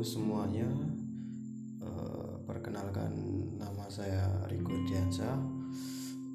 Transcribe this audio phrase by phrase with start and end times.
[0.00, 0.64] Semuanya,
[1.80, 3.12] Eh, perkenalkan
[3.56, 5.36] nama saya Riko Diansyah.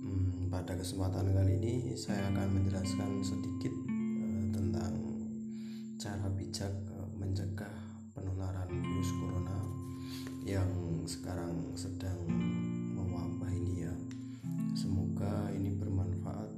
[0.05, 4.93] Hmm, pada kesempatan kali ini saya akan menjelaskan sedikit eh, tentang
[6.01, 7.77] cara bijak eh, mencegah
[8.17, 9.59] penularan virus corona
[10.45, 10.69] yang
[11.09, 12.21] sekarang sedang
[12.93, 13.93] mewabah ini ya.
[14.73, 16.53] Semoga ini bermanfaat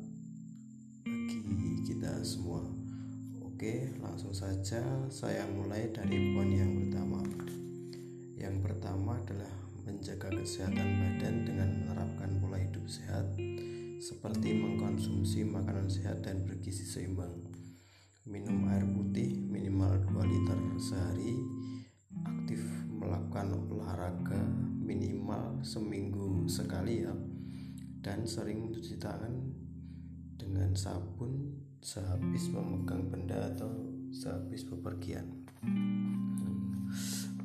[1.08, 2.77] bagi kita semua.
[3.58, 7.26] Oke, langsung saja saya mulai dari poin yang pertama.
[8.38, 9.50] Yang pertama adalah
[9.82, 13.26] menjaga kesehatan badan dengan menerapkan pola hidup sehat
[13.98, 17.34] seperti mengkonsumsi makanan sehat dan bergizi seimbang.
[18.30, 21.34] Minum air putih minimal 2 liter sehari,
[22.30, 22.62] aktif
[22.94, 24.38] melakukan olahraga
[24.86, 27.14] minimal seminggu sekali ya,
[28.06, 29.34] dan sering mencuci tangan
[30.38, 33.70] dengan sabun sehabis memegang benda atau
[34.12, 35.48] sehabis bepergian.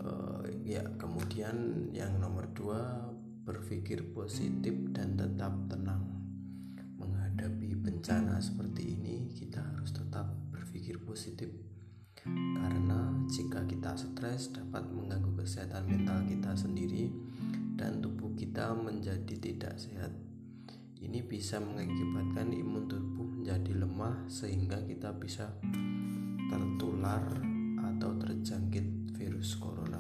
[0.02, 6.06] Uh, ya, kemudian yang nomor dua berpikir positif dan tetap tenang
[6.98, 9.30] menghadapi bencana seperti ini.
[9.34, 11.50] Kita harus tetap berpikir positif
[12.22, 17.11] karena jika kita stres dapat mengganggu kesehatan mental kita sendiri
[17.74, 20.14] dan tubuh kita menjadi tidak sehat.
[21.03, 25.50] Ini bisa mengakibatkan imun tubuh menjadi lemah sehingga kita bisa
[26.47, 27.27] tertular
[27.83, 29.98] atau terjangkit virus corona.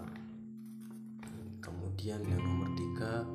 [1.58, 3.26] Kemudian yang nomor tiga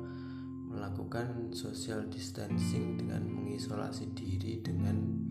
[0.68, 5.28] melakukan social distancing dengan mengisolasi diri dengan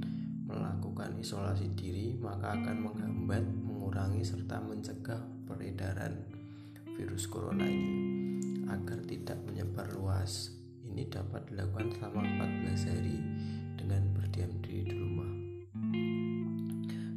[0.48, 6.26] melakukan isolasi diri maka akan menghambat, mengurangi serta mencegah peredaran
[6.98, 10.57] virus corona ini agar tidak menyebar luas.
[11.18, 13.18] Dapat dilakukan selama 14 hari
[13.74, 15.32] dengan berdiam diri di rumah.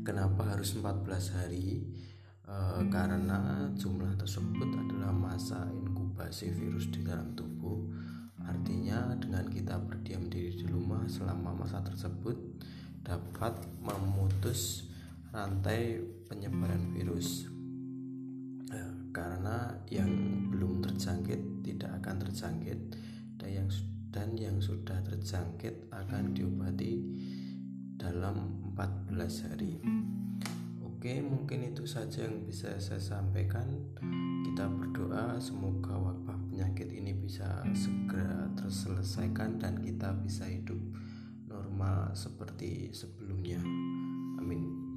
[0.00, 1.84] Kenapa harus 14 hari?
[2.48, 2.56] E,
[2.88, 7.76] karena jumlah tersebut adalah masa inkubasi virus di dalam tubuh.
[8.40, 12.40] Artinya dengan kita berdiam diri di rumah selama masa tersebut
[13.04, 13.52] dapat
[13.84, 14.88] memutus
[15.28, 17.52] rantai penyebaran virus.
[18.64, 18.80] E,
[19.12, 20.08] karena yang
[20.48, 22.80] belum terjangkit tidak akan terjangkit
[24.30, 27.02] dan yang sudah terjangkit akan diobati
[27.98, 29.74] dalam 14 hari.
[30.86, 33.66] Oke, mungkin itu saja yang bisa saya sampaikan.
[34.46, 40.78] Kita berdoa semoga wabah penyakit ini bisa segera terselesaikan dan kita bisa hidup
[41.50, 43.58] normal seperti sebelumnya.
[44.38, 44.89] Amin.